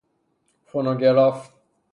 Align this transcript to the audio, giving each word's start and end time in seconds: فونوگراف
فونوگراف 0.65 1.51